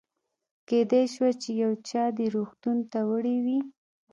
کېدای 0.67 1.03
شوه 1.13 1.31
چې 1.41 1.49
یو 1.63 1.71
چا 1.89 2.03
دې 2.17 2.25
روغتون 2.35 2.77
ته 2.91 2.99
وړی 3.09 3.37
وي. 3.45 3.59